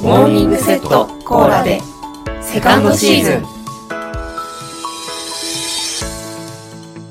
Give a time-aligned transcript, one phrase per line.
[0.00, 1.80] モーニングセットコーラで
[2.40, 3.44] セカンドシーズン。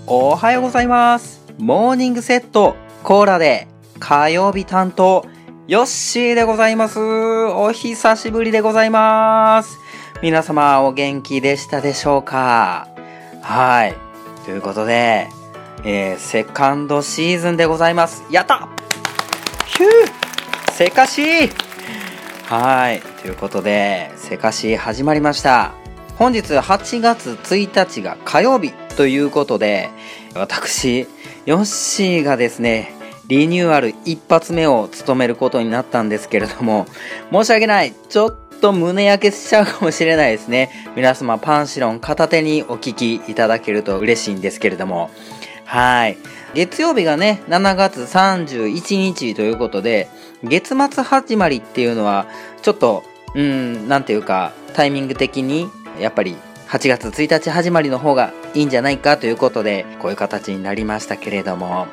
[0.08, 1.44] おはようございます。
[1.58, 3.68] モーニングセットコーラで
[4.00, 5.26] 火曜日担当
[5.68, 6.98] ヨッシーでございます。
[7.00, 9.78] お久しぶりでございます。
[10.24, 12.88] 皆様お元気でしたでしょうか？
[13.42, 13.96] はい。
[14.46, 15.28] ということで、
[15.84, 18.24] えー、セカンドシーズンでございます。
[18.32, 18.70] やった！
[19.66, 20.72] ヒュー！
[20.72, 21.67] セカシー！
[22.48, 23.02] はい。
[23.22, 25.74] ということでセカシー始まりました。
[26.16, 29.90] 本日8月1日が火曜日ということで
[30.34, 31.08] 私
[31.46, 32.94] ヨッシーがですね
[33.28, 36.86] リニューアル一発目を務めることになったんですけれども
[37.34, 37.94] 申し訳ない。
[38.08, 40.72] ちょっと胸焼けしちゃうかもしれないですね。
[40.96, 45.12] 皆様パンシロン片手にお聞きいただけると嬉しいんですけれども。
[45.66, 46.18] はい。
[46.54, 50.08] 月曜日がね、7月31日ということで、
[50.44, 52.28] 月末始まりっていうのは、
[52.62, 53.04] ちょっと、
[53.36, 56.36] うん、なんていうか、タイミング的に、やっぱり
[56.68, 61.88] 8月1日始まりの方がいいんじゃないかということで、こういう形になりましたけれども、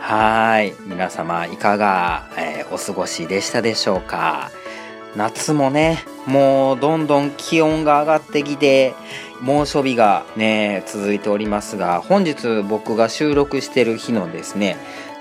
[0.00, 0.74] はい。
[0.86, 4.50] 皆様、いかが、えー、お過ごしでしたでしょうか？
[5.14, 8.94] 夏もね、もうどんどん気温が上がってきて、
[9.40, 14.76] 猛暑日がね、続いておりますが、本日僕が収録してる日のですね、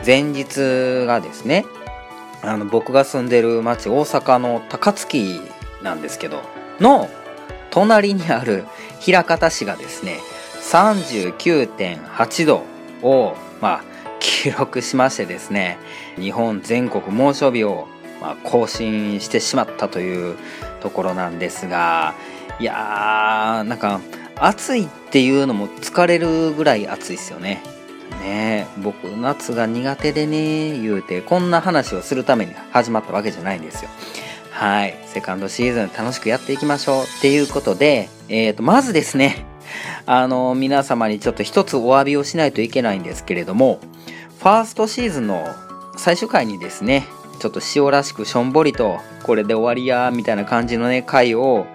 [0.05, 1.65] 前日がですね、
[2.43, 5.41] あの僕が住んでる町大阪の高槻
[5.83, 6.41] なんですけど、
[6.79, 7.09] の
[7.69, 8.65] 隣にある
[9.07, 10.19] 枚方市がですね、
[10.61, 12.63] 39.8度
[13.01, 13.83] を、まあ、
[14.19, 15.77] 記録しましてですね、
[16.19, 17.87] 日本全国猛暑日を、
[18.21, 20.37] まあ、更新してしまったという
[20.81, 22.13] ところなんですが、
[22.59, 24.01] いやーなんか
[24.35, 27.61] 暑いっていうのも疲れるぐらい暑いですよね。
[28.11, 33.89] ね僕夏が苦手でね言うてこんな話をするために始まったわけじゃないんですよ。
[34.51, 39.45] はいセカンドシーズン楽しくやっていきましょうっていうことでえーとまずですね
[40.05, 43.79] あの皆様にちょっと一つお詫びをしないといけないんですけれども
[44.39, 45.47] ファーストシーズンの
[45.97, 47.07] 最終回にですね
[47.39, 51.65] ちょっと塩らしくしょんぼりとこれで終わりやみたいな感じのね回を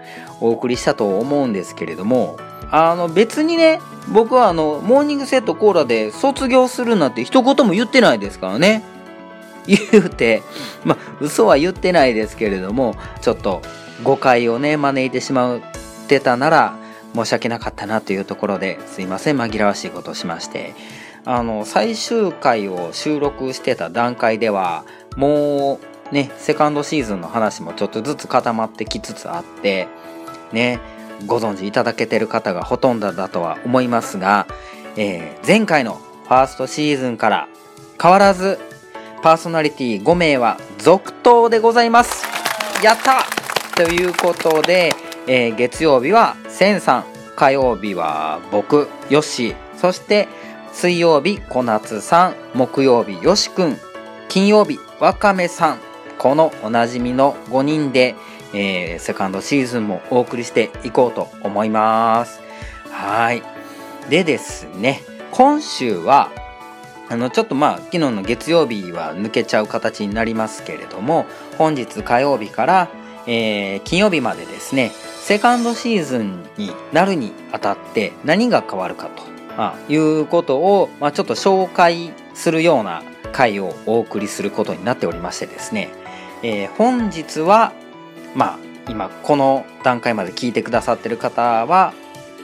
[0.41, 2.37] お送りしたと思うんですけれども
[2.71, 3.81] あの別にね
[4.13, 8.83] 僕はあのモーニングセットコーラで卒業するなんて一言も言ってないですからね。
[9.67, 10.43] 言うて
[10.85, 13.63] まあ嘘は言ってないですけれどもちょっと
[14.05, 15.61] 誤解をね招いてしまっ
[16.07, 16.77] てたなら
[17.15, 20.75] 申し訳なかったなというところですいません紛らわしいことをしまして。
[21.29, 24.85] あの最終回を収録してた段階では
[25.17, 29.89] もうねセカンドシーズンの話もちょっとずつ固まってきつつあって
[30.53, 30.81] ね。
[31.25, 34.47] ご存知いただけてる方がほとんどだとは思いますが、
[34.97, 35.95] えー、前回の
[36.25, 37.49] ファーストシーズンから
[38.01, 38.59] 変わらず
[39.23, 42.27] パーソナリティ5名は続投でございます。
[42.83, 43.25] やった
[43.75, 44.93] ということで、
[45.27, 47.05] えー、月曜日はセンさん
[47.35, 49.57] 火曜日は僕ヨッシー。
[49.77, 50.29] そして
[50.73, 53.77] 水曜日小夏さん木曜日よしくん
[54.29, 55.79] 金曜日わかめさん。
[56.19, 58.15] このおなじみの5人で、
[58.55, 62.41] えー、セカンドシーズンもお送りしていこうと思います。
[62.91, 63.43] はい。
[64.09, 65.03] でですね
[65.33, 66.31] 今週は
[67.09, 71.27] あのちょっとまあ昨日の月曜日は抜けちゃう形になりますけれども
[71.59, 72.89] 本日火曜日から、
[73.27, 74.91] えー、金曜日までですね
[75.21, 79.23] セカンドシーズンになるにあたって何が変わるかと、
[79.57, 83.03] まあ、いうことを、まあ、ちょっと紹介するような
[83.33, 85.91] 回をお送りすることになっておりましてですね、
[86.43, 87.73] えー、本日は
[88.37, 88.59] まあ
[88.89, 91.93] 今この段階まで聞いてくださってる方は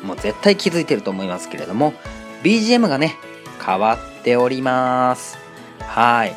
[0.03, 1.93] もう絶対気づいてると思いますけれども
[2.43, 3.17] BGM がね
[3.65, 5.39] 変わっております
[5.81, 6.35] はい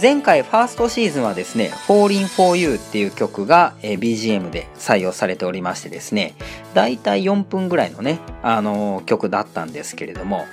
[0.00, 6.34] 前回ファーストシーズンはですね「Falling for You」っていう曲が、BGM で採用されておりましてですね
[6.72, 10.46] だいたい4分ぐらいのね、あの、曲だったんですけれども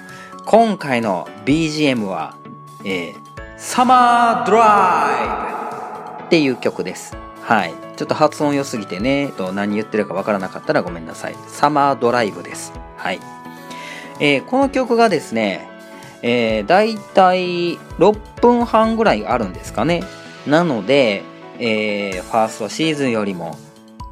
[0.46, 2.36] 今回の BGM は、
[2.86, 3.14] えー、
[3.58, 7.16] サマードライブっていう曲です。
[7.42, 7.74] はい。
[7.98, 11.36] ちょっと発音良すぎてね、と何言ってるかわからなかったらごめんなさい。
[11.48, 12.74] サマードライブです。
[12.98, 13.20] はい。
[14.20, 15.68] えー、この曲がですね、
[16.22, 20.04] えー、だいたい6分半ぐらいあるんですかね。
[20.46, 21.24] なので、
[21.60, 23.58] えー、ファーストシーズンよりも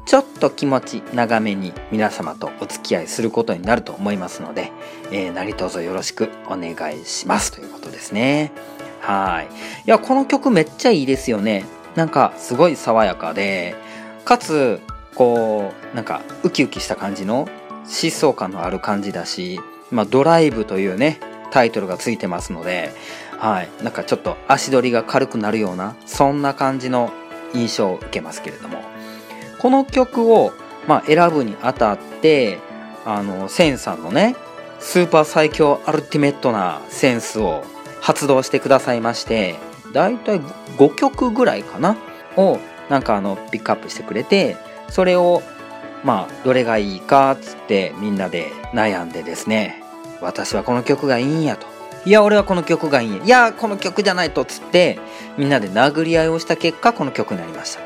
[0.08, 4.72] ちょっと気持ち長めに皆様とお付き合いすることになると思いますので、
[5.12, 8.52] えー、何卒よろしくお願いしますということですね。
[9.00, 9.46] はい。
[9.46, 9.48] い
[9.84, 11.64] や、この曲めっちゃいいですよね。
[11.98, 13.74] なんかすごい爽やかで、
[14.24, 14.80] かつ、
[15.16, 17.48] こう、なんかウキウキした感じの
[17.86, 19.58] 疾走感のある感じだし、
[19.90, 21.18] まあドライブというね、
[21.50, 22.92] タイトルがついてますので、
[23.38, 23.68] はい。
[23.82, 27.10] なんかちょっと足取りが軽くなるような、そんな感じの
[27.52, 28.78] 印象を受けますけれども。
[29.58, 30.52] この曲を、
[30.86, 32.58] まあ、選ぶにあたって
[33.04, 34.36] あのセンさんのね
[34.78, 37.64] スーパー最強アルティメットなセンスを
[38.00, 39.56] 発動してくださいまして
[39.92, 41.96] だいたい5曲ぐらいかな
[42.36, 42.58] を
[42.88, 44.56] なんかあのピックアップしてくれて
[44.88, 45.42] それを
[46.04, 49.82] まあどれがいいかっつってみんなで悩んでですね
[50.20, 51.66] 私はこの曲がいいんやと
[52.04, 54.98] いや俺はこの曲がいいんやいやこの曲じゃないとっつって
[55.36, 57.82] みんなで殴り合いをした結果この曲になりました。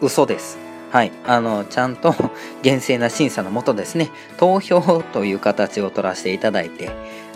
[0.00, 0.58] 嘘です。
[0.90, 1.12] はい。
[1.26, 2.14] あのちゃんと
[2.62, 6.90] 厳正な審査のもとですね投票という形を取らせていただいて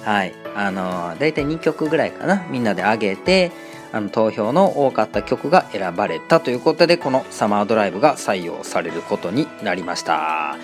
[0.05, 0.35] はい。
[0.55, 3.53] あの大体2曲ぐらいかなみんなで上げて
[3.93, 10.57] あの投票の多かった曲が選ばれたということでこのサマードライブが採用されることになりました。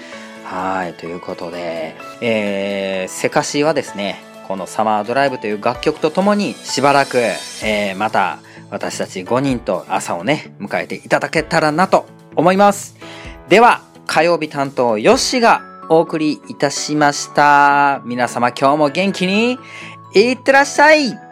[0.45, 7.17] はいということで、えー、セカシーはですねこのサマードライブという楽曲とともにしばらく、
[7.63, 8.41] えー、また
[8.71, 12.07] 私たち5人と朝をね迎えていただけたらなと
[12.37, 12.97] 思います。
[13.49, 18.03] では火曜日担当ヨッシーがお送りいたしました。
[18.05, 19.59] 皆様今日も元気に
[20.15, 21.24] いってらっしゃい。